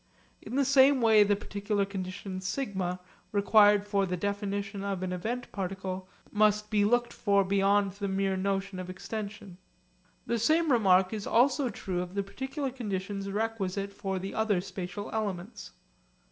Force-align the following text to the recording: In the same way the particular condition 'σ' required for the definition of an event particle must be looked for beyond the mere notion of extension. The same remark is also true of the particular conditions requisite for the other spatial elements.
In 0.41 0.55
the 0.55 0.65
same 0.65 0.99
way 0.99 1.21
the 1.21 1.35
particular 1.35 1.85
condition 1.85 2.39
'σ' 2.39 2.97
required 3.31 3.85
for 3.87 4.07
the 4.07 4.17
definition 4.17 4.83
of 4.83 5.03
an 5.03 5.13
event 5.13 5.51
particle 5.51 6.09
must 6.31 6.71
be 6.71 6.83
looked 6.83 7.13
for 7.13 7.43
beyond 7.43 7.91
the 7.91 8.07
mere 8.07 8.35
notion 8.35 8.79
of 8.79 8.89
extension. 8.89 9.59
The 10.25 10.39
same 10.39 10.71
remark 10.71 11.13
is 11.13 11.27
also 11.27 11.69
true 11.69 12.01
of 12.01 12.15
the 12.15 12.23
particular 12.23 12.71
conditions 12.71 13.29
requisite 13.29 13.93
for 13.93 14.17
the 14.17 14.33
other 14.33 14.59
spatial 14.59 15.11
elements. 15.13 15.69